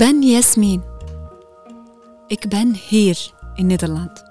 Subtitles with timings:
[0.00, 0.82] ben Jasmin.
[2.26, 4.24] Ik ben hier in Nederland.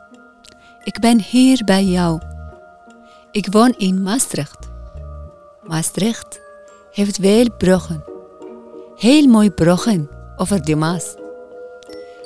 [0.83, 2.21] Ik ben hier bij jou.
[3.31, 4.69] Ik woon in Maastricht.
[5.63, 6.41] Maastricht
[6.91, 8.03] heeft veel bruggen.
[8.95, 11.15] Heel mooi bruggen over de Maas.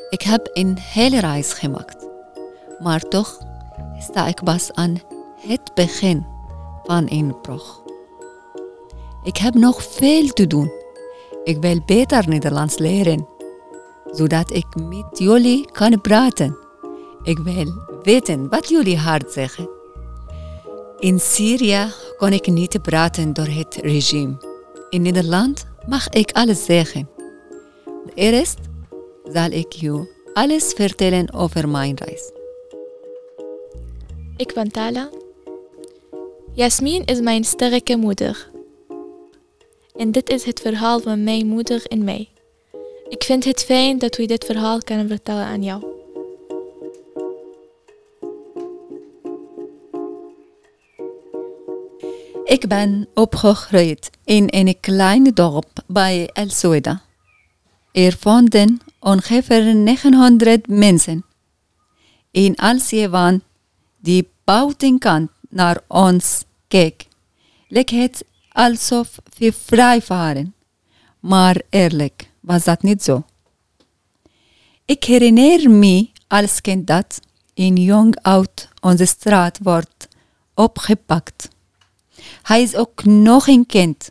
[0.10, 2.08] Ik heb een hele reis gemaakt.
[2.80, 3.38] Maar toch
[4.00, 5.02] sta ik pas aan
[5.48, 6.26] het begin
[6.84, 7.82] van een brug.
[9.24, 10.72] Ik heb nog veel te doen.
[11.44, 13.28] Ik wil beter Nederlands leren,
[14.14, 16.58] zodat ik met jullie kan praten.
[17.24, 19.70] Ik wil weten wat jullie hard zeggen.
[21.00, 24.36] In Syrië kon ik niet praten door het regime.
[24.90, 27.10] In Nederland mag ik alles zeggen.
[28.14, 28.58] Eerst
[29.24, 32.32] zal ik je alles vertellen over mijn reis.
[34.38, 35.10] Ik ben Tala.
[36.54, 38.50] Jasmin is mijn sterke moeder.
[39.96, 42.33] En dit is het verhaal van mijn moeder en mij.
[43.14, 45.84] Ik vind het fijn dat we dit verhaal kunnen vertellen aan jou.
[52.44, 57.02] Ik ben opgegroeid in een klein dorp bij El Souda.
[57.92, 61.26] Er woonden ongeveer 900 mensen.
[62.32, 63.42] In als je van
[64.00, 67.08] die buitenkant naar ons keek,
[67.68, 70.54] leek het alsof we vrij waren.
[71.20, 73.24] Maar eerlijk was dat niet zo.
[74.86, 77.20] Ik herinner me als kind dat
[77.54, 80.08] een jong uit onze straat wordt
[80.54, 81.50] opgepakt.
[82.42, 84.10] Hij is ook nog een kind.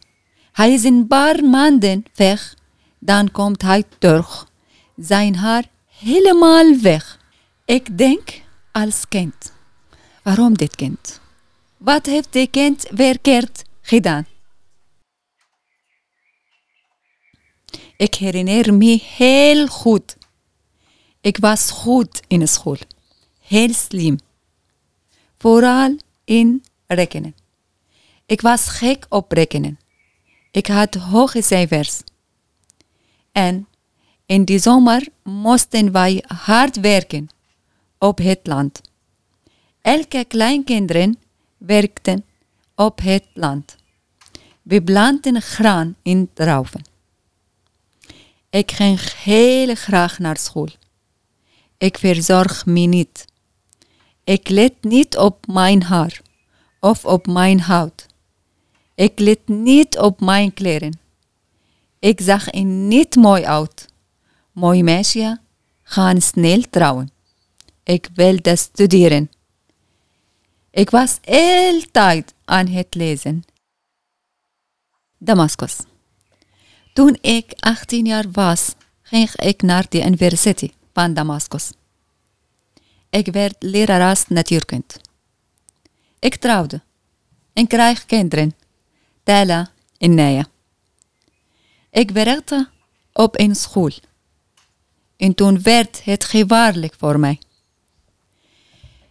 [0.52, 2.54] Hij is een paar maanden weg,
[2.98, 4.48] dan komt hij terug.
[4.96, 7.18] Zijn haar helemaal weg.
[7.64, 8.40] Ik denk
[8.72, 9.52] als kind.
[10.22, 11.20] Waarom dit kind?
[11.76, 14.26] Wat heeft dit kind verkeerd gedaan?
[18.02, 20.16] Ik herinner me heel goed.
[21.20, 22.76] Ik was goed in school.
[23.40, 24.18] Heel slim.
[25.38, 27.34] Vooral in rekenen.
[28.26, 29.78] Ik was gek op rekenen.
[30.50, 32.00] Ik had hoge cijfers.
[33.32, 33.66] En
[34.26, 37.28] in de zomer moesten wij hard werken
[37.98, 38.80] op het land.
[39.80, 41.18] Elke kleinkinderen
[41.56, 42.24] werkten
[42.74, 43.76] op het land.
[44.62, 46.91] We planten graan in druiven.
[48.52, 50.68] Ik ging heel graag naar school.
[51.78, 53.24] Ik verzorg me niet.
[54.24, 56.20] Ik let niet op mijn haar
[56.80, 58.06] of op mijn huid.
[58.94, 60.98] Ik let niet op mijn kleren.
[61.98, 63.88] Ik zag er niet mooi uit.
[64.52, 65.40] Mooi meisje
[65.82, 67.10] gaan snel trouwen.
[67.82, 69.30] Ik wilde studeren.
[70.70, 73.44] Ik was altijd aan het lezen.
[75.18, 75.76] Damascus.
[76.92, 81.70] Toen ik 18 jaar was, ging ik naar de universiteit van Damascus.
[83.10, 84.94] Ik werd lerares natuurkunde.
[86.18, 86.82] Ik trouwde
[87.52, 88.54] en kreeg kinderen,
[89.22, 90.46] Tala en Naya.
[91.90, 92.68] Ik werkte
[93.12, 93.90] op een school.
[95.16, 97.38] En toen werd het gevaarlijk voor mij.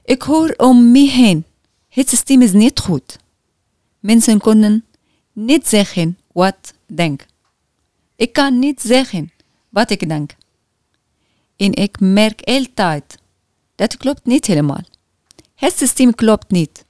[0.04, 1.46] Ik hoor om me heen,
[1.90, 3.18] het systeem is niet goed.
[4.00, 4.86] Mensen kunnen
[5.34, 7.31] niet zeggen wat denken.
[8.22, 9.32] Ik kan niet zeggen
[9.70, 10.36] wat ik denk.
[11.56, 13.18] En ik merk altijd
[13.76, 14.84] dat klopt niet helemaal.
[15.56, 16.86] Het systeem klopt niet.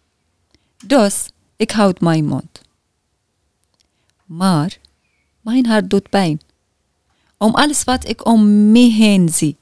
[0.86, 2.62] Dus ik houd mijn mond.
[4.25, 4.78] Maar
[5.42, 6.42] mijn hart doet pijn.
[7.38, 9.58] Om alles wat ik om me heen zie.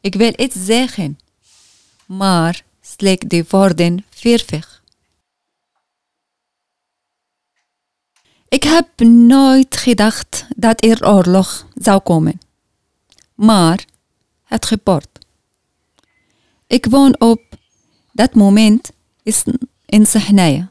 [0.00, 1.18] Ik wil iets zeggen,
[2.06, 4.71] maar slik de woorden vervig.
[8.52, 12.40] Ik heb nooit gedacht dat er oorlog zou komen.
[13.34, 13.84] Maar
[14.44, 15.18] het gebeurt.
[16.66, 17.42] Ik woon op
[18.12, 18.92] dat moment
[19.86, 20.70] in Sahnaya.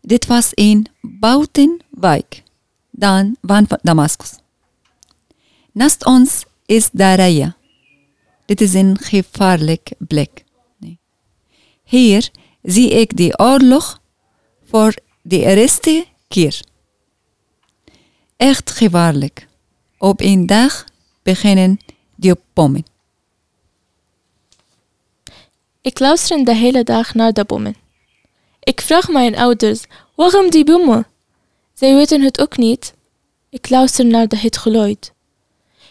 [0.00, 2.42] Dit was een buitenwijk
[2.90, 4.32] dan van Damascus.
[5.72, 7.56] Naast ons is Daraya.
[8.44, 10.44] Dit is een gevaarlijk plek.
[11.84, 12.30] Hier
[12.62, 14.00] zie ik de oorlog
[14.64, 16.60] voor de eerste keer.
[18.36, 19.46] Echt gevaarlijk.
[19.98, 20.84] Op een dag
[21.22, 21.80] beginnen
[22.14, 22.84] die bommen.
[25.80, 27.74] Ik luister de hele dag naar de bommen.
[28.60, 29.84] Ik vraag mijn ouders,
[30.14, 31.06] waarom die bommen?
[31.74, 32.94] Zij weten het ook niet.
[33.48, 35.12] Ik luister naar het geluid.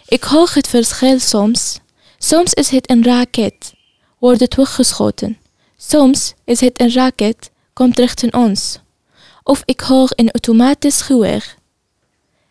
[0.07, 1.79] Ik hoor het verschil soms.
[2.17, 3.73] Soms is het een raket,
[4.17, 5.37] wordt het weggeschoten.
[5.77, 8.79] Soms is het een raket, komt richting ons
[9.43, 11.55] of ik hoor een automatisch geweer.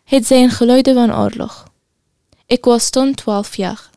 [0.03, 1.67] het zijn geluiden van oorlog.
[2.45, 3.89] Ik was toen twaalf jaar.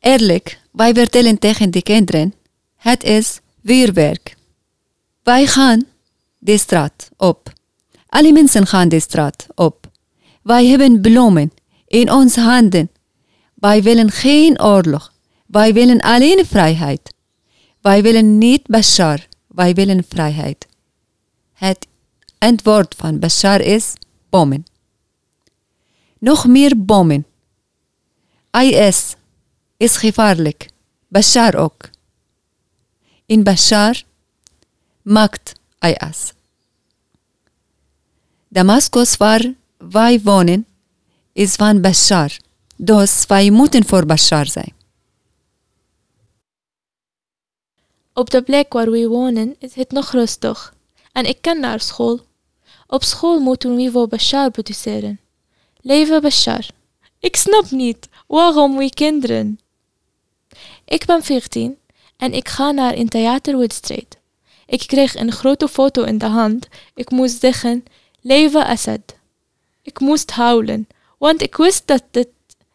[0.00, 2.34] Eerlijk, wij vertellen tegen de kinderen:
[2.76, 4.36] het is vuurwerk.
[5.22, 5.86] Wij gaan
[6.38, 7.52] de straat op.
[8.08, 9.90] Alle mensen gaan de straat op.
[10.42, 11.52] Wij hebben bloemen
[11.86, 12.90] in onze handen.
[13.54, 15.12] Wij willen geen oorlog.
[15.46, 17.14] Wij willen alleen vrijheid.
[17.80, 19.26] Wij willen niet Bashar.
[19.56, 20.66] Wij willen vrijheid.
[21.52, 21.86] Het
[22.38, 23.92] antwoord van Bashar is
[24.30, 24.64] bommen.
[26.18, 27.26] Nog meer bommen.
[28.50, 29.14] IS
[29.76, 30.68] is gevaarlijk.
[31.08, 31.90] Bashar ook.
[33.26, 34.02] In Bashar
[35.02, 36.32] maakt IS.
[38.48, 40.66] Damascus waar wij wonen
[41.32, 42.36] is van Bashar.
[42.76, 44.75] Dus wij moeten voor Bashar zijn.
[48.18, 50.74] Op de plek waar we wonen is het nog rustig
[51.12, 52.20] en ik kan naar school.
[52.86, 55.20] Op school moeten we voor Bashar produceren.
[55.80, 56.66] Leven Bashar.
[57.18, 59.60] Ik snap niet waarom we kinderen.
[60.84, 61.78] Ik ben 14
[62.16, 64.18] en ik ga naar een theaterwedstrijd.
[64.66, 66.68] Ik kreeg een grote foto in de hand.
[66.94, 67.84] Ik moest zeggen,
[68.20, 69.16] leven Assad.
[69.82, 70.86] Ik moest huilen,
[71.18, 72.28] want ik wist dat het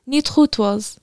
[0.04, 0.96] niet goed was.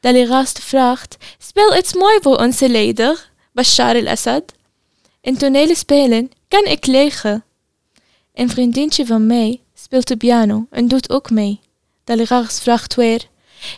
[0.00, 4.52] De leraar vraagt, speel iets mooi voor onze leider, Bashar al-Assad.
[5.20, 7.44] In toneel spelen kan ik liggen.
[8.34, 11.60] Een vriendinnetje van mij speelt de piano en doet ook mee.
[12.04, 13.28] De leraar vraagt weer,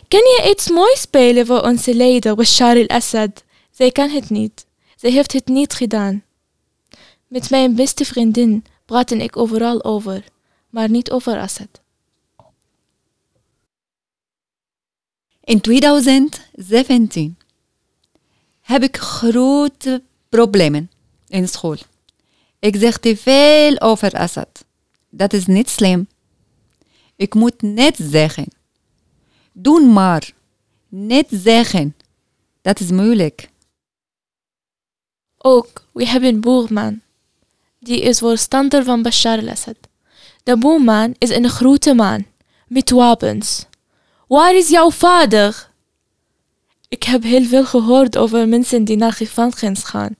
[0.07, 3.43] kan je iets moois spelen voor onze leider Bashar al-Assad?
[3.71, 4.65] Zij kan het niet.
[4.95, 6.23] Zij heeft het niet gedaan.
[7.27, 10.23] Met mijn beste vriendin praten ik overal over,
[10.69, 11.81] maar niet over Assad.
[15.43, 17.37] In 2017
[18.63, 20.91] heb ik grote problemen
[21.27, 21.77] in school.
[22.59, 24.65] Ik zeg te veel over Assad.
[25.09, 26.07] Dat is niet slim.
[27.15, 28.47] Ik moet net zeggen.
[29.51, 30.31] Doe maar.
[30.87, 31.95] Net zeggen.
[32.61, 33.49] Dat is moeilijk.
[35.37, 37.01] Ook, we hebben Boerman.
[37.79, 39.77] Die is voorstander van Bashar al-Assad.
[40.43, 42.25] De boerman is een grote man,
[42.67, 43.65] met wapens.
[44.27, 45.71] Waar is jouw vader?
[46.93, 50.15] Ik heb heel veel gehoord over mensen die naar gevangenis gaan.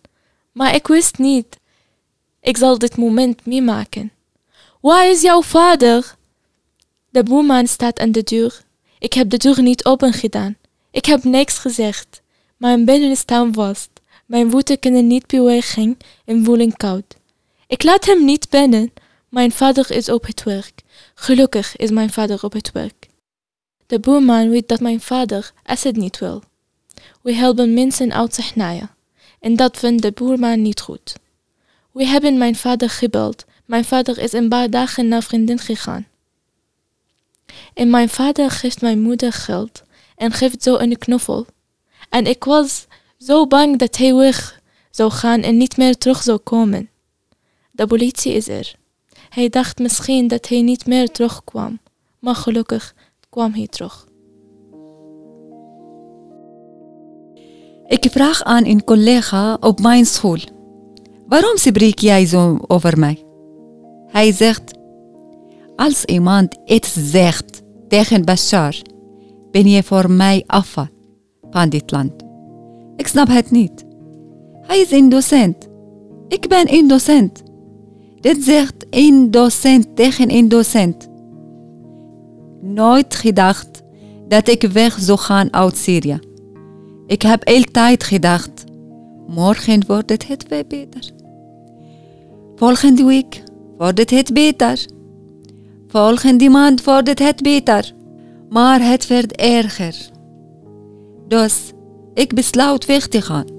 [0.51, 1.59] Maar ik wist niet.
[2.41, 4.11] Ik zal dit moment meemaken.
[4.81, 6.15] Waar is jouw vader?
[7.09, 8.63] De boerman staat aan de deur.
[8.99, 10.57] Ik heb de deur niet open gedaan.
[10.91, 12.21] Ik heb niks gezegd.
[12.57, 13.89] Mijn benen staan vast.
[14.25, 17.15] Mijn voeten kunnen niet bewegen en voelen koud.
[17.67, 18.93] Ik laat hem niet binnen.
[19.29, 20.81] Mijn vader is op het werk.
[21.15, 23.07] Gelukkig is mijn vader op het werk.
[23.85, 26.43] De boerman weet dat mijn vader Assad niet wil.
[27.23, 28.89] We helpen mensen uit naaien.
[29.39, 31.15] En dat vindt de boerman niet goed.
[31.91, 33.45] We hebben mijn vader gebeld.
[33.65, 36.07] Mijn vader is een paar dagen naar vriendin gegaan.
[37.73, 39.83] En mijn vader geeft mijn moeder geld
[40.15, 41.45] en geeft zo een knuffel.
[42.09, 42.85] En ik was
[43.17, 44.61] zo bang dat hij weg
[44.91, 46.89] zou gaan en niet meer terug zou komen.
[47.71, 48.75] De politie is er.
[49.30, 51.80] Hij dacht misschien dat hij niet meer terugkwam,
[52.19, 52.95] maar gelukkig
[53.30, 54.07] kwam hij terug.
[57.94, 60.38] Ik vraag aan een collega op mijn school:
[61.28, 63.23] Waarom spreek jij zo over mij?
[64.07, 64.78] Hij zegt:
[65.76, 68.76] Als iemand iets zegt tegen Bashar,
[69.52, 70.88] ben je voor mij afval
[71.52, 72.12] van dit land.
[72.95, 73.85] Ik snap het niet.
[74.62, 75.68] Hij is een docent.
[76.28, 77.44] Ik ben een docent.
[78.19, 81.07] Dit zegt een docent tegen een docent.
[82.62, 83.81] Nooit gedacht
[84.28, 86.19] dat ik weg zou gaan uit Syrië.
[87.07, 88.64] Ik heb altijd gedacht,
[89.28, 91.12] morgen wordt het weer beter.
[92.56, 93.44] Volgende week
[93.78, 94.86] wordt het beter.
[95.88, 97.94] Volgende maand wordt het beter.
[98.50, 99.95] Maar het werd erger.
[101.28, 101.72] Dus
[102.14, 103.53] ik besluit weg te gaan.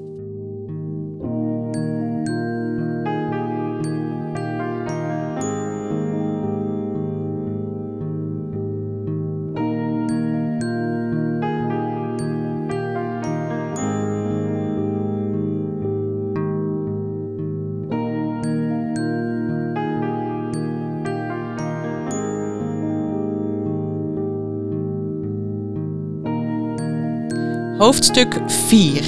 [27.85, 29.05] Hoofdstuk 4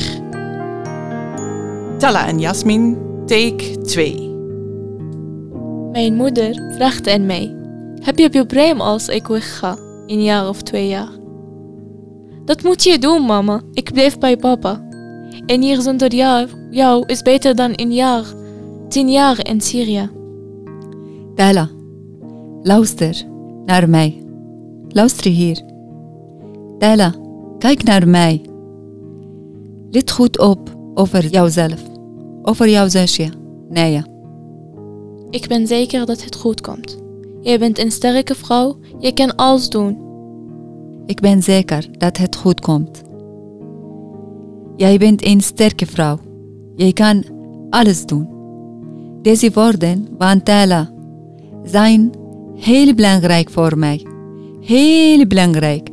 [1.99, 4.35] Tala en Jasmin, take 2
[5.93, 7.57] Mijn moeder vraagt aan mij:
[8.03, 9.77] Heb je probleem als ik wegga?
[10.07, 11.09] Een jaar of twee jaar.
[12.45, 13.61] Dat moet je doen, mama.
[13.73, 14.89] Ik blijf bij papa.
[15.47, 18.25] Een jaar zonder jou, jou is beter dan een jaar,
[18.89, 20.11] tien jaar in Syrië.
[21.35, 21.69] Tala,
[22.63, 23.25] Luister
[23.65, 24.25] naar mij.
[24.89, 25.63] Luister hier.
[26.79, 27.15] Tella,
[27.59, 28.46] kijk naar mij.
[29.97, 31.83] Let goed op over jouzelf.
[32.43, 33.29] Over jouw zusje,
[33.69, 34.07] Naya.
[35.31, 36.99] Ik ben zeker dat het goed komt.
[37.41, 39.99] Je bent een sterke vrouw, je kan alles doen.
[41.07, 43.03] Ik ben zeker dat het goed komt.
[44.77, 46.19] Jij bent een sterke vrouw.
[46.75, 47.25] Jij kan
[47.71, 48.29] alles doen.
[49.23, 50.91] Deze woorden van Tala
[51.65, 52.11] zijn
[52.55, 54.07] heel belangrijk voor mij.
[54.61, 55.89] Heel belangrijk.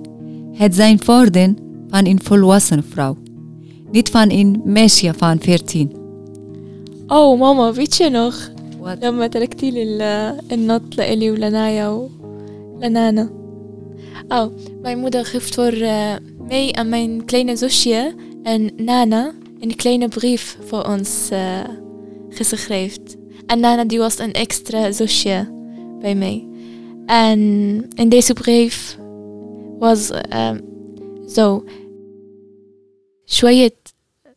[0.51, 1.57] Het zijn woorden
[1.87, 3.22] van een volwassen vrouw.
[3.92, 5.92] Niet van een meisje van 14.
[7.06, 8.50] Oh mama, weet je nog
[8.80, 8.98] Wat?
[9.02, 12.08] لما تركتي لي ال- النط لإلي ولنايا
[12.76, 13.30] ولنانا
[14.28, 14.52] Oh,
[14.82, 16.12] mijn moeder heeft voor eh,
[16.48, 21.60] mij en mijn kleine zusje en Nana een kleine brief voor ons eh,
[22.30, 23.02] geschreven.
[23.46, 25.48] En Nana die was een extra zusje
[26.00, 26.46] bij mij.
[27.06, 27.38] En
[27.94, 28.98] in deze brief
[29.78, 30.50] was eh,
[31.28, 31.64] zo
[33.32, 33.76] شوية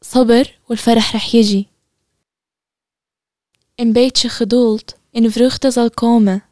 [0.01, 1.67] صبر والفرح رح يجي
[3.81, 6.43] een beetje geduld en vreugde zal komen.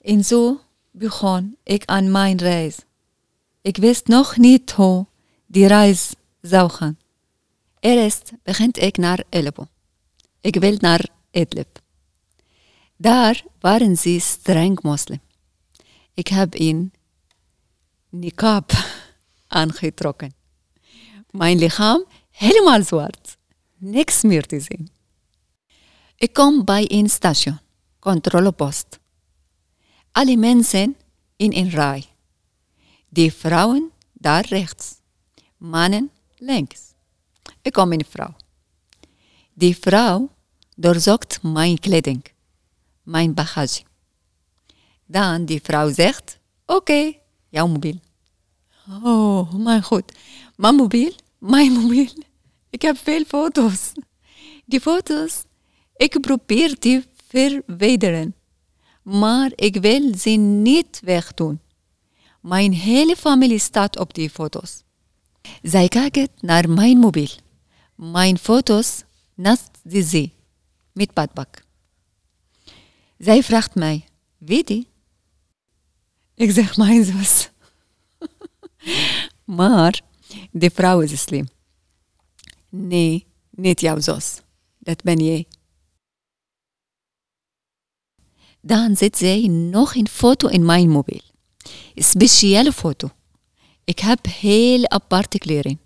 [0.00, 0.60] En zo
[0.90, 2.76] begon ik aan mijn reis.
[3.60, 5.06] Ik wist nog niet hoe
[5.46, 6.98] die reis zou gaan.
[7.80, 9.66] Eerst begint ik naar Aleppo.
[10.40, 11.78] Ik wil naar Idlib.
[12.96, 15.20] Daar waren ze streng moslim.
[16.14, 16.92] Ik heb een
[18.08, 18.72] niqab
[19.46, 20.34] aangetrokken.
[21.33, 23.37] Mijn lichaam helemaal zwart.
[23.77, 24.89] Niks meer te zien.
[26.15, 27.59] Ik kom bij een station,
[27.99, 28.99] controlepost.
[30.11, 30.95] Alle mensen
[31.35, 32.05] in een rij.
[33.09, 34.95] Die vrouwen daar rechts,
[35.57, 36.81] mannen links.
[37.61, 38.35] Ik kom een vrouw.
[39.53, 40.29] Die vrouw
[40.75, 42.25] doorzoekt mijn kleding,
[43.03, 43.83] mijn bagage.
[45.05, 47.13] Dan die vrouw zegt, oké,
[47.49, 47.99] jouw mobiel.
[49.03, 50.11] Oh, mijn god.
[50.55, 51.13] Mijn mobiel,
[51.43, 52.13] mijn mobiel.
[52.69, 53.91] Ik heb veel foto's.
[54.65, 55.43] Die foto's,
[55.95, 58.35] ik probeer die verwijderen.
[59.01, 61.59] Maar ik wil ze niet wegdoen.
[62.41, 64.83] Mijn hele familie staat op die foto's.
[65.61, 67.29] Zij kijken naar mijn mobiel.
[67.95, 70.33] Mijn foto's naast de zee.
[70.91, 71.63] Met badbak.
[73.17, 74.05] Zij vraagt mij,
[74.37, 74.87] wie die?
[76.35, 77.49] Ik zeg mijn zus.
[79.59, 80.01] maar
[80.51, 81.47] de vrouw is slim.
[82.69, 84.41] Nee, niet jouw zus.
[84.79, 85.47] Dat ben jij.
[88.61, 91.21] Dan zet zij nog een foto in mijn mobiel.
[91.93, 93.09] Een speciale foto.
[93.83, 95.79] Ik heb heel aparte kleren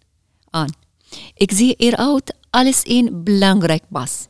[0.50, 0.70] aan.
[1.34, 4.28] Ik zie eruit alles in belangrijk pas.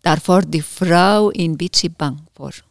[0.00, 2.64] Daarvoor de vrouw een beetje bang voor.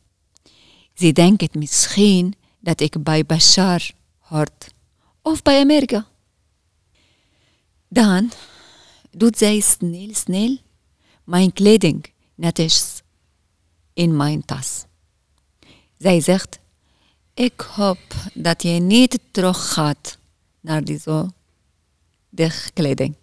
[0.94, 4.74] Ze denkt misschien dat ik bij Bashar hoort.
[5.22, 6.08] Of bij Amerika.
[7.90, 8.32] Dan
[9.12, 10.58] doet zij snel, snel
[11.24, 13.02] mijn kleding netjes
[13.94, 14.86] in mijn tas.
[15.98, 16.60] Zij zegt,
[17.34, 18.00] ik hoop
[18.34, 20.18] dat je niet terug gaat
[20.60, 21.30] naar die zo
[22.30, 23.16] dicht kleding.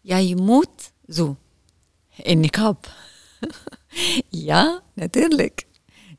[0.00, 1.36] Jij moet zo
[2.16, 2.92] in niqab.
[4.48, 5.66] ja, natuurlijk,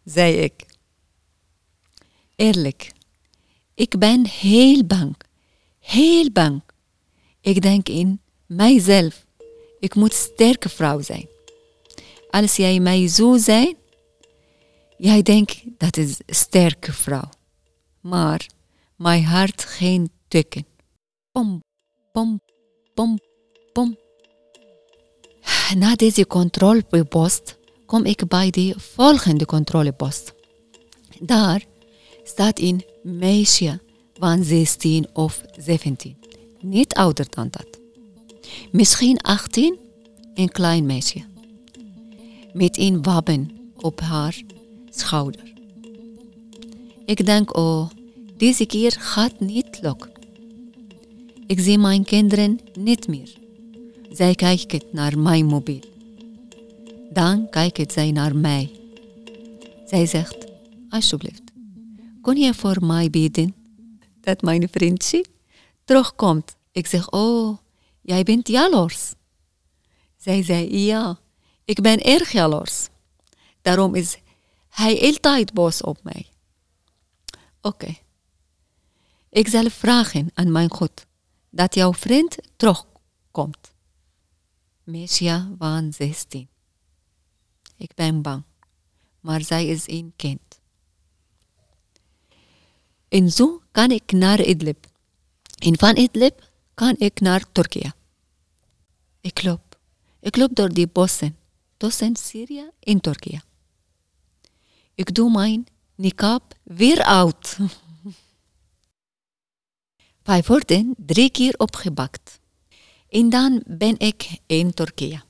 [0.04, 0.66] zei ik.
[2.36, 2.92] Eerlijk,
[3.74, 5.16] ik ben heel bang,
[5.86, 6.64] heel bang.
[7.42, 9.26] Ik denk in mijzelf,
[9.80, 11.28] ik moet sterke vrouw zijn.
[12.30, 13.76] Als jij mij zo zijn,
[14.98, 17.30] jij denkt dat is sterke vrouw.
[18.02, 18.48] Maar
[18.96, 20.66] mijn hart geen tikken.
[21.32, 21.64] Pom,
[22.12, 22.42] pom,
[22.94, 23.20] pom,
[23.74, 23.98] pom.
[25.78, 30.34] Na deze controlepost kom ik bij de volgende controlepost.
[31.20, 31.64] Daar
[32.24, 33.80] staat een meisje
[34.20, 36.16] 16 of 17.
[36.60, 37.80] Niet ouder dan dat.
[38.72, 39.78] Misschien 18,
[40.34, 41.24] een klein meisje.
[42.54, 44.42] Met een wapen op haar
[44.90, 45.54] schouder.
[47.06, 47.90] Ik denk, oh,
[48.38, 50.12] deze keer gaat niet lukken.
[51.48, 53.34] Ik zie mijn kinderen niet meer.
[54.10, 55.84] Zij kijken naar mijn mobiel.
[57.10, 58.72] Dan kijkt zij naar mij.
[59.86, 60.38] Zij zegt,
[60.90, 61.44] alsjeblieft,
[62.22, 63.54] kon je voor mij bidden
[64.26, 65.26] dat mijn vriendje
[65.84, 66.56] terugkomt?
[66.72, 67.58] Ik zeg, oh,
[68.02, 69.14] jij bent jaloers.
[70.18, 71.20] Zij zei, ja,
[71.66, 72.88] ik ben erg jaloers.
[73.62, 74.18] Daarom is
[74.70, 76.28] hij altijd boos op mij.
[77.62, 77.96] Oké.
[79.30, 81.06] Ik zal vragen aan mijn God
[81.50, 83.74] dat jouw vriend terugkomt.
[84.84, 86.48] Meisje van 16.
[87.78, 88.44] ik ben bang.
[89.20, 90.62] Maar zij is een kind.
[93.08, 94.86] En zo kan ik naar Idlib.
[95.58, 97.94] En van Idlib kan ik naar Turkije.
[99.22, 99.80] Ik loop.
[100.20, 101.38] Ik loop door die bossen
[101.78, 103.42] tussen Syrië en Turkije.
[104.96, 107.58] Ik doe mijn niqab weer uit.
[110.24, 112.40] Wij worden drie keer opgebakt.
[113.10, 115.22] En dan ben ik in Turkije.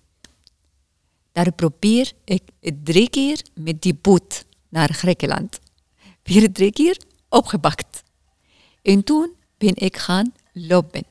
[1.32, 2.42] Daar probeer ik
[2.84, 5.60] drie keer met die boot naar Griekenland.
[6.24, 6.98] Weer drie keer
[7.30, 8.04] opgepakt.
[8.82, 11.04] En toen ben ik gaan lopen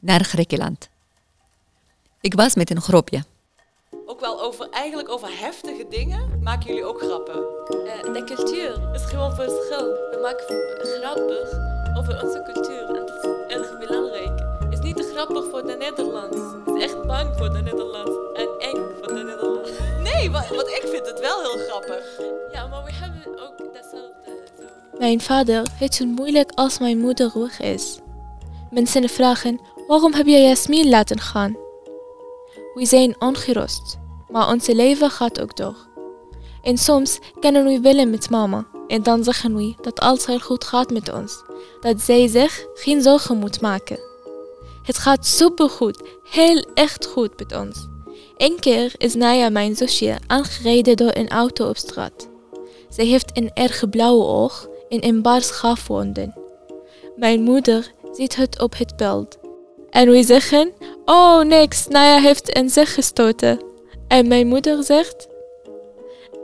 [0.00, 0.88] naar Griekenland.
[2.20, 3.24] Ik was met een groepje.
[4.06, 7.34] Ook wel over, eigenlijk over heftige dingen maken jullie ook grappen.
[7.86, 9.86] Eh, de cultuur is gewoon verschil.
[9.86, 10.46] We maken
[11.00, 11.48] grappig
[11.98, 14.38] over onze cultuur en dat is erg belangrijk.
[14.64, 16.36] Het is niet te grappig voor de Nederlands.
[16.64, 19.70] Het is echt bang voor de Nederlands en eng voor de Nederlands.
[20.02, 22.20] Nee, wa- want ik vind het wel heel grappig.
[22.52, 23.74] Ja, maar we hebben ook.
[24.98, 27.98] Mijn vader heeft het moeilijk als mijn moeder weg is.
[28.70, 31.56] Mensen vragen: waarom heb je Jasmin laten gaan?
[32.74, 33.98] We zijn ongerust,
[34.28, 35.76] maar ons leven gaat ook door.
[36.62, 40.64] En soms kunnen we willen met mama en dan zeggen we dat alles heel goed
[40.64, 41.42] gaat met ons,
[41.80, 43.98] dat zij zich geen zorgen moet maken.
[44.82, 47.86] Het gaat supergoed, heel echt goed met ons.
[48.36, 52.28] Eén keer is Naya mijn zusje aangereden door een auto op straat.
[52.88, 56.34] Zij heeft een erg blauwe oog en een paar schaafwonden.
[57.16, 59.38] Mijn moeder ziet het op het beeld.
[59.90, 60.72] En we zeggen,
[61.04, 63.64] oh niks, Naya heeft een zich gestoten.
[64.08, 65.28] En mijn moeder zegt,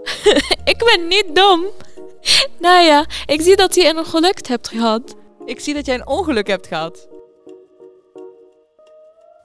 [0.72, 1.64] ik ben niet dom.
[2.59, 5.14] Naya, ik zie dat je een ongeluk hebt gehad.
[5.44, 7.09] Ik zie dat jij een ongeluk hebt gehad.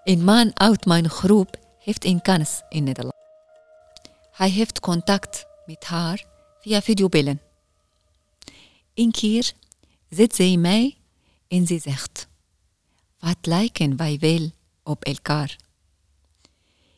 [0.03, 3.15] Een man uit mijn groep heeft een kans in Nederland.
[4.31, 6.23] Hij heeft contact met haar
[6.59, 7.46] via videobellen.
[8.97, 9.53] Een keer
[10.09, 10.97] zit zij mij
[11.47, 12.27] en ze zegt:
[13.19, 14.51] Wat lijken wij wel
[14.83, 15.57] op elkaar?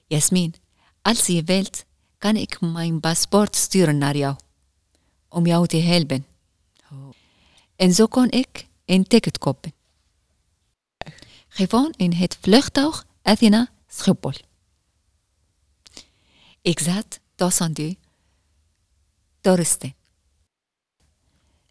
[0.08, 0.54] Jasmin,
[1.02, 1.86] als je wilt,
[2.18, 4.36] kan ik mijn paspoort sturen naar jou
[5.28, 6.26] om jou te helpen.
[7.76, 9.74] En zo kon ik een ticket kopen.
[11.48, 14.34] Gewoon in het vliegtuig Athena Schiphol.
[16.62, 17.98] Ik zat tussen de
[19.42, 19.99] toeristen.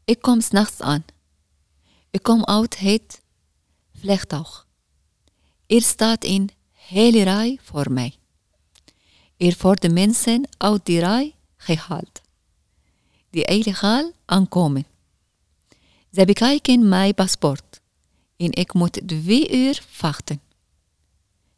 [0.08, 1.04] Ik kom s'nachts aan.
[2.10, 3.22] Ik kom uit het
[3.94, 4.66] vliegtuig.
[5.66, 8.14] Er staat een hele rij voor mij.
[9.36, 12.20] Er worden mensen uit die rij gehaald.
[13.30, 14.86] Die illegaal aankomen.
[16.12, 17.80] Ze bekijken mijn paspoort
[18.36, 20.40] en ik moet twee uur wachten.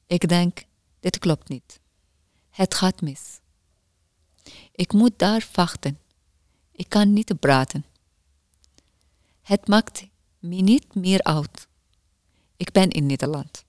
[0.06, 0.64] Ik denk,
[1.00, 1.80] dit klopt niet.
[2.50, 3.40] Het gaat mis.
[4.72, 5.98] Ik moet daar wachten.
[6.72, 7.84] Ik kan niet praten.
[9.50, 10.06] Het maakt
[10.38, 11.68] me niet meer uit.
[12.56, 13.64] Ik ben in Nederland.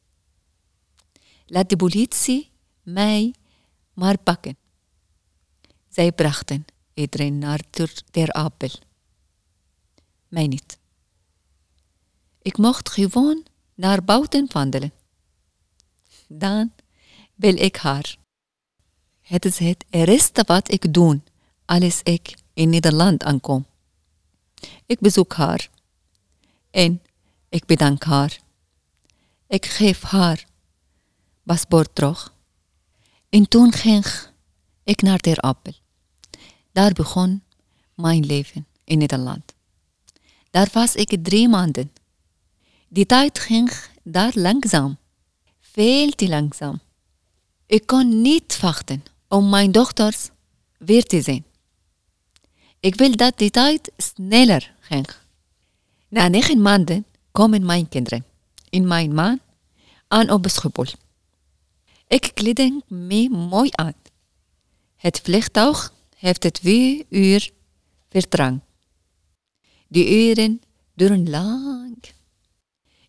[1.46, 3.34] Laat de politie mij
[3.94, 4.58] maar pakken.
[5.90, 8.70] Zij brachten iedereen naar Ter, ter Apel.
[10.28, 10.78] Mij niet.
[12.42, 14.92] Ik mocht gewoon naar buiten wandelen.
[16.28, 16.72] Dan
[17.36, 18.18] wil ik haar.
[19.22, 21.22] Het is het eerste wat ik doe
[21.66, 23.70] als ik in Nederland aankom.
[24.86, 25.70] Ik bezoek haar.
[26.72, 27.02] En
[27.50, 28.40] ik bedank haar.
[29.48, 30.46] Ik geef haar
[31.44, 32.34] paspoort terug.
[33.30, 34.06] En toen ging
[34.84, 35.74] ik naar Ter Apel.
[36.72, 37.44] Daar begon
[37.96, 39.54] mijn leven in Nederland.
[40.50, 41.92] Daar was ik drie maanden.
[42.88, 43.72] Die tijd ging
[44.04, 44.98] daar langzaam.
[45.60, 46.80] Veel te langzaam.
[47.66, 50.30] Ik kon niet wachten om mijn dochters
[50.78, 51.46] weer te zien.
[52.82, 55.08] Ik wil dat die tijd sneller ging.
[56.08, 58.26] Na negen maanden komen mijn kinderen
[58.70, 59.40] in mijn maan
[60.08, 60.86] aan op Schiphol.
[62.08, 63.94] Ik kleed me mooi aan.
[64.96, 67.52] Het vliegtuig heeft twee uur
[68.10, 68.60] vertrang.
[69.88, 70.62] Die uren
[70.94, 71.98] duren lang.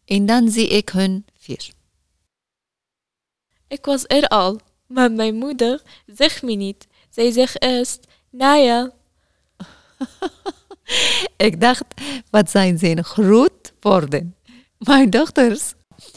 [0.04, 1.70] En dan zie ik hun weer.
[3.68, 6.87] Ik was er al, maar mijn moeder zegt me niet.
[7.11, 8.92] Zij zegt eerst, Naya.
[11.36, 11.84] Ik dacht,
[12.30, 14.36] wat zijn ze groot worden?
[14.78, 15.72] Mijn dochters.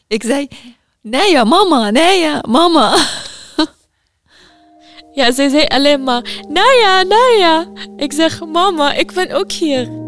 [0.07, 0.47] Ik zei,
[1.01, 2.97] nee ja, mama, nee ja, mama.
[5.15, 7.67] Ja, zij zei alleen maar, Naya, Naya.
[7.95, 10.04] Ik zeg, mama, ik ben ook hier.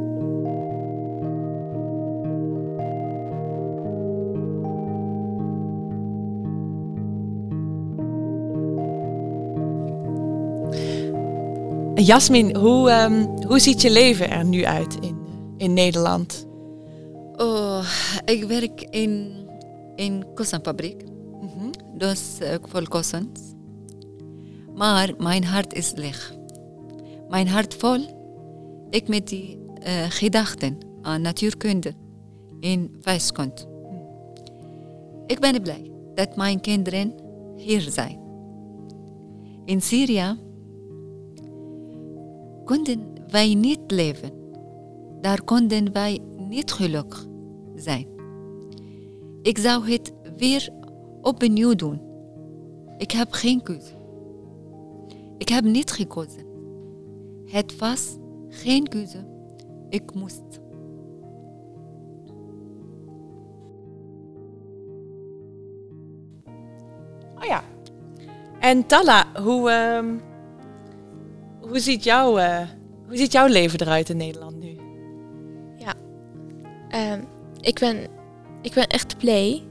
[11.97, 15.17] Jasmin, hoe, ehm, hoe ziet je leven er nu uit in,
[15.57, 16.47] in Nederland?
[17.36, 17.86] Oh,
[18.25, 19.31] ik werk in
[19.95, 21.03] een kossenfabriek.
[21.41, 21.97] Mhm.
[21.97, 23.39] Dus uh, vol kussens.
[24.75, 26.33] Maar mijn hart is leeg.
[27.29, 27.99] Mijn hart vol.
[28.89, 31.93] Ik met die uh, gedachten aan natuurkunde
[32.60, 33.75] in wijskunde.
[35.25, 37.13] Ik ben blij dat mijn kinderen
[37.55, 38.19] hier zijn.
[39.65, 40.38] In Syrië
[42.67, 44.32] konden wij niet leven.
[45.21, 47.27] Daar konden wij niet gelukkig
[47.75, 48.08] zijn.
[49.41, 50.69] Ik zou het weer
[51.21, 52.01] opnieuw doen.
[52.97, 53.93] Ik heb geen keuze.
[55.38, 56.45] Ik heb niet gekozen.
[57.45, 58.17] Het was
[58.49, 59.25] geen keuze.
[59.89, 60.60] Ik moest.
[67.36, 67.63] Oh ja.
[68.60, 70.26] En Talla, hoe, ehm,
[71.67, 72.67] hoe, ziet jouw, eh,
[73.08, 74.77] hoe ziet jouw leven eruit in Nederland nu?
[76.89, 77.21] Ehm,
[77.62, 78.08] ik, ben,
[78.62, 79.63] ik ben echt blij.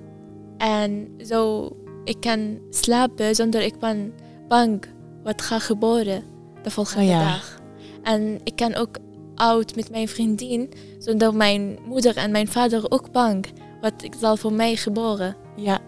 [0.59, 1.71] En zo,
[2.05, 4.15] ik kan slapen zonder ik ben
[4.49, 4.85] bang
[5.23, 6.25] wat gaat gebeuren
[6.63, 7.25] de volgende Oh ja.
[7.25, 7.61] dag.
[8.03, 8.97] En ik kan ook
[9.35, 13.47] oud met mijn vriendin, zonder mijn moeder en mijn vader ook bang
[13.81, 15.37] wat ik zal voor mij gebeuren.
[15.57, 15.79] Ja.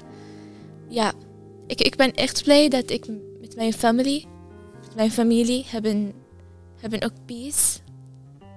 [0.88, 1.12] Ja,
[1.66, 3.06] ik, ik ben echt blij dat ik
[3.40, 4.26] met mijn familie,
[4.98, 6.12] mijn familie hebben,
[6.80, 7.78] hebben ook peace.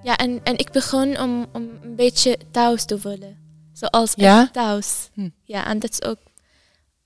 [0.02, 3.36] Ja, en, en ik begon om, om een beetje thuis te voelen.
[3.72, 4.40] Zoals Ja?
[4.42, 5.08] echt thuis.
[5.14, 5.28] Hm.
[5.44, 6.18] Ja, en dat is ook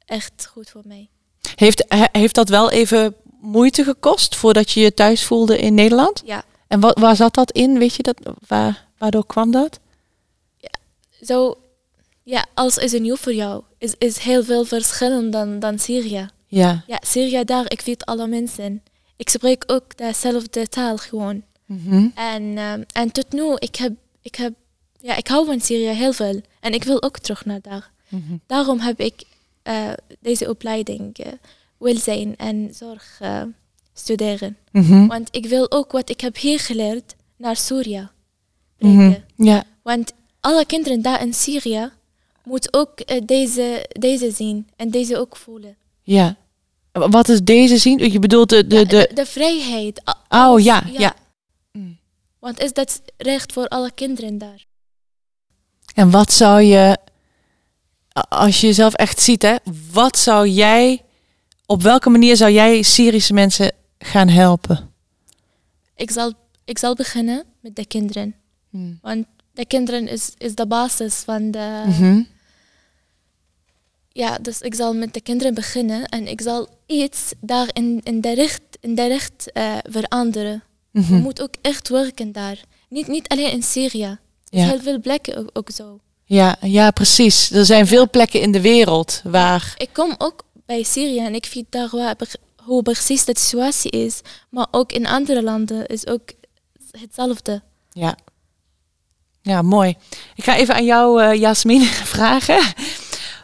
[0.06, 1.08] echt goed voor mij.
[1.54, 6.22] Heeft, he- heeft dat wel even moeite gekost voordat je je thuis voelde in Nederland?
[6.24, 7.78] Ja, En wat, waar zat dat in?
[7.78, 8.18] Weet je dat?
[8.46, 9.80] Waar, waardoor kwam dat?
[11.22, 11.58] zo,
[12.22, 16.28] ja, als is een nieuw voor jou, is, is heel veel verschillend dan, dan Syrië.
[16.46, 16.84] Ja.
[16.86, 18.82] Ja, Syrië daar, ik weet alle mensen.
[19.16, 21.42] Ik spreek ook dezelfde taal gewoon.
[21.66, 22.08] Mhm.
[22.14, 24.52] En, ehm, en tot nu, ik heb, ik heb,
[25.00, 26.40] ja, ik hou van Syrië heel veel.
[26.60, 27.90] En ik wil ook terug naar daar.
[28.08, 28.36] Mhm.
[28.46, 29.22] Daarom heb ik
[29.62, 31.32] eh, deze opleiding uh,
[31.78, 33.42] welzijn en zorg uh,
[33.92, 34.56] studeren.
[34.70, 35.06] Mhm.
[35.06, 38.08] Want ik wil ook wat ik heb hier geleerd naar Syrië
[38.76, 39.24] brengen.
[39.36, 39.64] Ja.
[39.82, 41.90] Want alle kinderen daar in Syrië
[42.44, 45.76] moeten ook deze, deze zien en deze ook voelen.
[46.02, 46.36] Ja.
[46.96, 48.12] Wat is deze zien?
[48.12, 48.66] Je bedoelt de...
[48.66, 48.86] de, de...
[48.86, 50.02] de, de vrijheid.
[50.28, 51.14] Oh ja, ja.
[51.72, 51.98] Mm.
[52.38, 54.64] Want is dat recht voor alle kinderen daar?
[55.94, 56.98] En wat zou je,
[58.28, 59.56] als je jezelf echt ziet, hè,
[59.92, 61.02] wat zou jij,
[61.66, 64.90] op welke manier zou jij Syrische mensen gaan helpen?
[65.96, 66.32] Ik zal,
[66.64, 68.34] ik zal beginnen met de kinderen.
[69.02, 71.82] Want de kinderen is, is de basis van de...
[71.86, 72.22] Mhm.
[74.16, 78.20] Ja, dus ik zal met de kinderen beginnen en ik zal iets daar in, in
[78.20, 80.62] de recht, in de recht eh, veranderen.
[80.90, 81.14] Mhm.
[81.14, 82.60] Je moet ook echt werken daar.
[82.88, 84.02] Niet, niet alleen in Syrië.
[84.02, 84.58] Er Ja.
[84.58, 86.00] zijn heel veel plekken ook, ook zo.
[86.24, 87.50] Ja, ja, precies.
[87.50, 89.74] Er zijn veel plekken in de wereld waar.
[89.76, 92.16] Ik kom ook bij Syrië en ik weet daar waar,
[92.62, 94.20] hoe precies de situatie is.
[94.50, 96.28] Maar ook in andere landen is ook
[96.90, 97.62] hetzelfde.
[97.92, 98.16] Ja.
[99.42, 99.96] Ja, mooi.
[100.34, 101.82] Ik ga even aan jou, eh Jasmin,
[102.14, 102.60] vragen.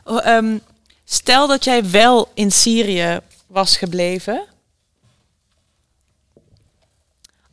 [0.05, 0.59] Oh, ehm,
[1.05, 4.47] stel dat jij wel in Syrië was gebleven.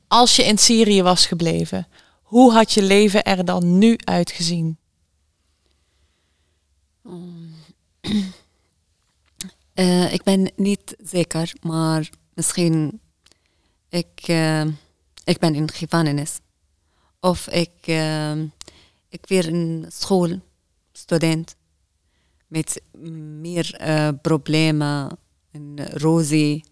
[0.08, 1.88] Als je in Syrië was gebleven,
[2.22, 4.78] hoe had je leven er dan nu uitgezien?
[9.76, 13.02] Uh, ik ben niet zeker, maar misschien
[13.90, 14.66] ik, uh,
[15.24, 16.40] ik ben in gevangenis.
[17.20, 18.42] Of ik, uh,
[19.10, 21.56] ik weer een schoolstudent
[22.50, 22.82] met
[23.40, 25.18] meer uh, problemen
[25.52, 26.64] en Rosie,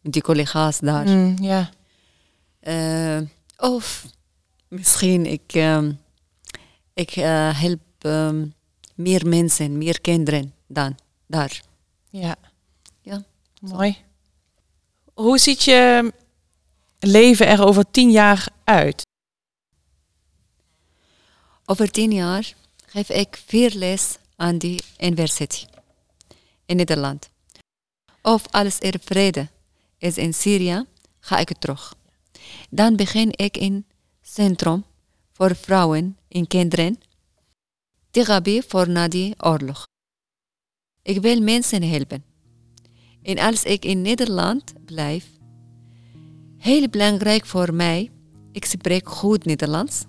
[0.00, 1.08] met die collega's daar.
[1.08, 1.70] Mm, ja.
[2.62, 3.20] Uh,
[3.56, 4.06] of
[4.68, 5.98] misschien ik, um,
[6.94, 8.54] ik uh, help um,
[8.94, 10.96] meer mensen, meer kinderen dan
[11.26, 11.62] daar.
[12.10, 12.36] Ja.
[13.00, 13.24] Ja.
[13.60, 13.96] Mooi.
[15.14, 16.12] Hoe ziet je
[16.98, 19.02] leven er over tien jaar uit?
[21.64, 22.54] Over tien jaar
[22.86, 25.66] geef ik vier les aan die universiteit
[26.66, 27.28] in Nederland.
[28.22, 29.48] Of alles er vrede
[29.98, 30.84] is in Syrië,
[31.18, 31.94] ga ik terug.
[32.70, 33.86] Dan begin ik in
[34.22, 34.84] centrum
[35.32, 36.98] voor vrouwen en kinderen,
[38.10, 39.84] therapie voor na die oorlog.
[41.02, 42.24] Ik wil mensen helpen.
[43.22, 45.26] En als ik in Nederland blijf,
[46.56, 48.10] heel belangrijk voor mij,
[48.52, 50.04] ik spreek goed Nederlands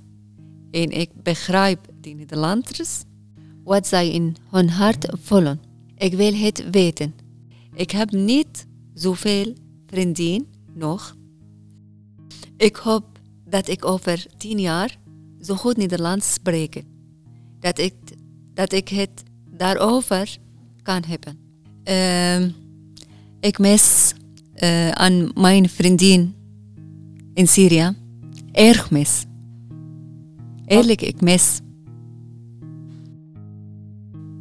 [0.72, 3.04] en ik begrijp die Nederlanders
[3.68, 5.60] wat zij in hun hart voelen.
[5.98, 7.14] Ik wil het weten.
[7.74, 9.54] Ik heb niet zoveel
[9.88, 11.16] vrienden nog.
[12.58, 13.06] Ik hoop
[13.46, 14.98] dat ik over tien jaar
[15.42, 16.84] zo goed Nederlands spreek.
[17.60, 17.94] Dat ik,
[18.54, 20.38] dat ik het daarover
[20.84, 21.38] kan hebben.
[21.84, 22.50] Ehm,
[23.40, 24.14] ik mis
[24.54, 26.36] eh, aan mijn vriendin
[27.34, 27.96] in Syrië.
[28.52, 29.26] Erg mis.
[30.66, 31.60] Eerlijk, ik mis.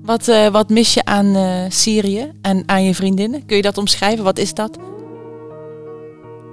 [0.07, 3.47] Wat, eh, wat mis je aan eh, Syrië en aan je vriendinnen?
[3.47, 4.25] Kun je dat omschrijven?
[4.25, 4.79] Wat is dat?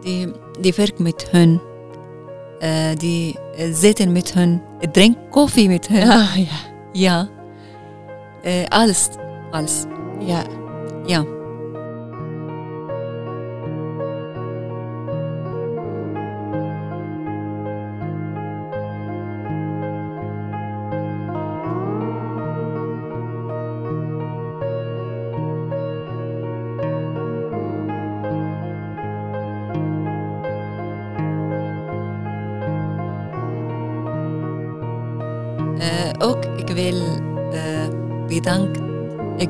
[0.01, 1.61] Die, die werkt met hun.
[2.59, 3.37] Eh, die
[3.71, 4.61] zitten met hun.
[4.91, 6.09] Drink koffie met hun.
[6.09, 6.71] Ah, ja.
[6.91, 7.29] Ja.
[8.67, 9.09] Alles.
[9.51, 9.83] Alles.
[10.19, 10.43] ja.
[11.05, 11.25] Ja.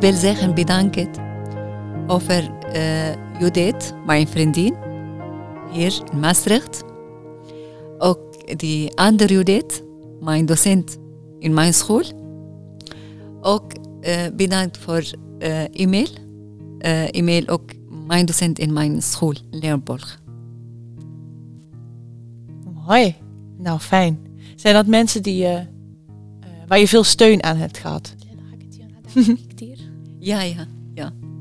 [0.04, 1.10] Wil zeggen bedanken
[2.08, 4.76] over eh Judith, mijn vriendin,
[5.72, 6.84] hier in Maastricht.
[7.98, 9.84] Ook die andere Judith,
[10.20, 10.98] mijn docent
[11.40, 12.04] in mijn school.
[13.42, 15.04] Ook eh, bedankt voor
[15.40, 16.08] eh, e-mail.
[17.12, 17.72] E-mail ook
[18.06, 20.18] mijn docent in mijn school, Leopold.
[22.88, 23.16] Mooi.
[23.58, 24.20] Nou, fijn.
[24.56, 25.66] Zijn dat mensen die, je, eh,
[26.68, 28.16] waar je veel steun aan hebt gehad?
[28.18, 28.34] Ja,
[30.24, 30.68] ja, ja.
[30.96, 31.33] Fijn.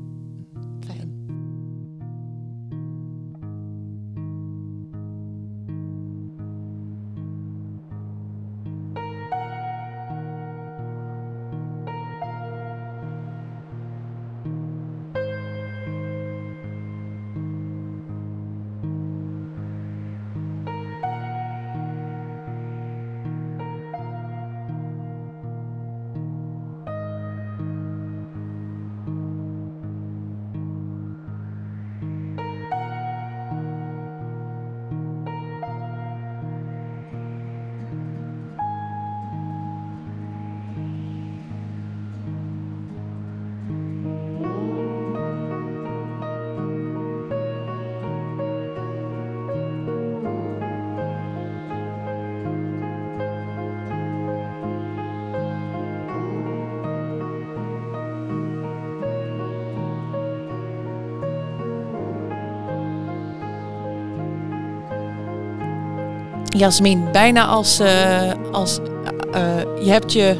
[66.53, 70.35] Jasmin, bijna als, eh, als eh, eh, je hebt je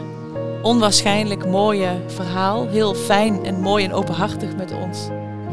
[0.62, 5.08] onwaarschijnlijk mooie verhaal heel fijn en mooi en openhartig met ons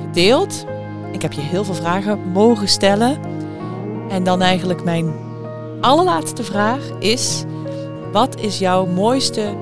[0.04, 0.64] gedeeld.
[1.12, 3.18] Ik heb je heel veel vragen mogen stellen.
[4.08, 5.12] En dan eigenlijk mijn
[5.80, 7.44] allerlaatste vraag is:
[8.12, 9.54] wat is jouw mooiste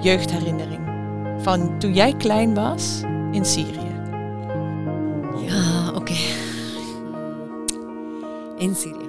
[0.00, 0.80] jeugdherinnering
[1.38, 3.00] van toen jij klein was
[3.32, 3.94] in Syrië?
[5.46, 6.16] Ja, oké.
[8.56, 9.05] In Syrië.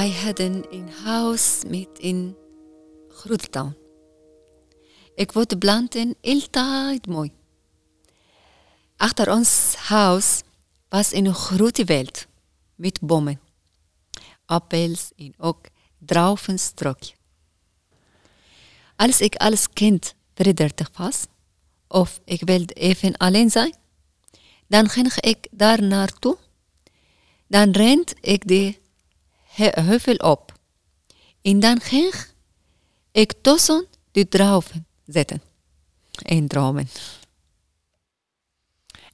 [0.00, 2.36] Wij hadden een huis met een
[3.08, 3.76] grote.
[5.14, 6.16] Ik vond de planten
[6.50, 7.32] altijd mooi.
[8.96, 10.42] Achter ons huis
[10.88, 12.26] was een grote veld
[12.74, 13.40] met bomen,
[14.44, 15.66] appels en ook
[15.98, 17.14] druivenstokje.
[18.96, 21.26] Als ik als kind verdrietig was,
[21.88, 23.74] of ik wilde even alleen zijn,
[24.66, 26.36] dan ging ik daar naartoe.
[27.46, 28.79] Dan rent ik de
[29.60, 30.52] heuvel op.
[31.42, 32.14] En dan ging
[33.12, 35.42] ik tussen de druiven zitten.
[36.22, 36.88] En dromen.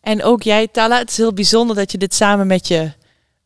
[0.01, 2.93] En ook jij, Tala, het is heel bijzonder dat je dit samen met je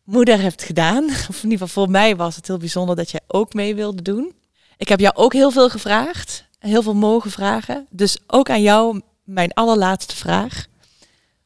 [0.04, 1.04] moeder hebt gedaan.
[1.30, 4.02] Of in ieder geval voor mij was het heel bijzonder dat jij ook mee wilde
[4.02, 4.32] doen.
[4.76, 6.44] Ik heb jou ook heel veel gevraagd.
[6.58, 7.86] Heel veel mogen vragen.
[7.90, 10.66] Dus ook aan jou mijn allerlaatste vraag.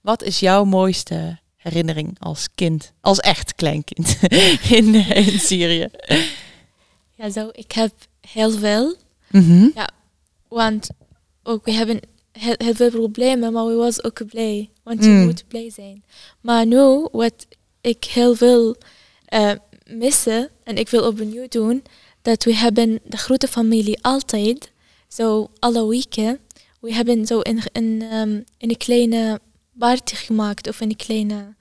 [0.00, 2.92] Wat is jouw mooiste herinnering als kind?
[3.00, 4.18] Als echt kleinkind
[4.79, 5.88] in, in Syrië?
[7.14, 7.92] Ja, zo, ik heb
[8.31, 8.96] heel veel.
[9.31, 9.68] Mhm.
[10.48, 10.88] Want
[11.42, 12.00] ook we hebben
[12.33, 14.70] heel, heel veel problemen, maar we was ook blij.
[14.83, 15.24] Want je Mm.
[15.24, 16.05] moet blij zijn.
[16.40, 17.46] Maar nu, wat
[17.81, 18.77] ik heel veel
[19.24, 19.50] eh,
[19.87, 21.83] missen en ik wil opnieuw doen,
[22.22, 24.72] dat we hebben de grote familie altijd,
[25.09, 26.38] zo alle weken,
[26.81, 29.40] we hebben zo een, een, ehm, een kleine
[29.78, 31.54] party gemaakt of een kleine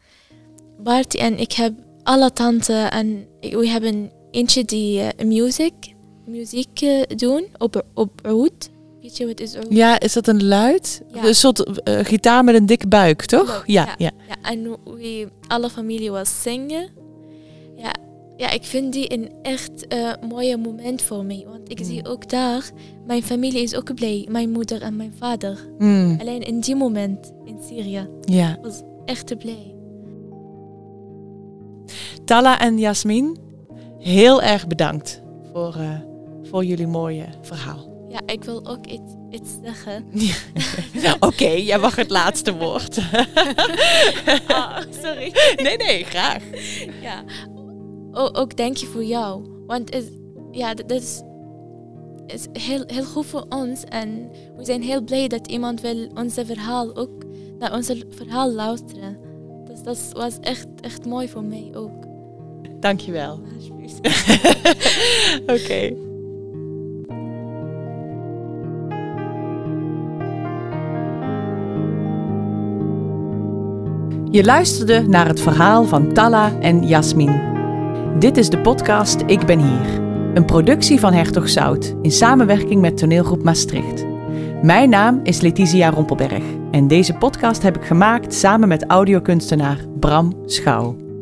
[0.84, 1.73] party en ik heb
[2.04, 5.93] alle tanten en we hebben eentje die eh, muziek,
[6.26, 8.69] muziek eh, doen op, op oud.
[9.02, 9.67] Weet je wat is oud?
[9.69, 11.02] Ja, is dat een luid?
[11.13, 11.26] Ja.
[11.26, 13.63] Een soort eh, gitaar met een dikke buik, toch?
[13.65, 13.93] Ja, ja.
[13.97, 14.12] ja.
[14.28, 16.89] Ja, en we, alle familie was zingen.
[17.76, 17.91] Ja,
[18.38, 19.88] ja, ik vind die een echt
[20.30, 21.45] mooie moment voor mij.
[21.47, 22.71] Want ik zie ook daar,
[23.06, 24.28] mijn familie is ook blij.
[24.30, 25.67] Mijn moeder en mijn vader.
[25.78, 27.32] Mm, Alleen in die moment
[27.67, 28.58] Syrië ja.
[28.62, 29.76] was echt blij.
[32.26, 33.38] Tala en Jasmin,
[33.99, 35.21] heel erg bedankt
[35.52, 35.99] voor, eh,
[36.43, 37.91] voor jullie mooie verhaal.
[38.10, 40.06] Ja, ik wil ook iets, iets zeggen.
[41.30, 42.97] Oké, jij mag het laatste woord.
[44.47, 45.34] Ah, sorry.
[45.56, 46.43] nee, nee, graag.
[47.02, 47.23] Ja.
[48.12, 49.47] O- ook dank je voor jou.
[49.67, 50.04] Want is,
[50.52, 51.21] ja, dat is,
[52.28, 53.84] is heel, heel goed voor ons.
[53.84, 57.22] En we zijn heel blij dat iemand wil onze verhaal ook
[57.63, 59.17] naar onze verhaal luisteren.
[59.65, 62.06] Dus dat was echt, echt mooi voor mij ook.
[62.80, 63.39] Dankjewel.
[63.56, 63.97] Alsjeblieft.
[65.56, 65.95] Oké.
[74.32, 77.41] Je luisterde naar het verhaal van Talla en Jasmin.
[78.19, 80.02] Dit is de podcast Ik ben hier.
[80.34, 84.12] Een productie van Hertog Zout in samenwerking met toneelgroep Maastricht.
[84.63, 90.41] Mijn naam is Letizia Rompelberg en deze podcast heb ik gemaakt samen met audiokunstenaar Bram
[90.45, 91.12] Schouw.